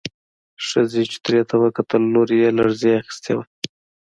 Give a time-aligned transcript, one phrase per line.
[0.67, 3.43] ښځې چوترې ته وکتل، لور يې لړزې اخيستې وه.